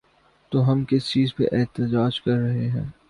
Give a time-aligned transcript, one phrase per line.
[0.51, 2.85] تو ہم کس چیز پہ احتجاج کر رہے ہیں؟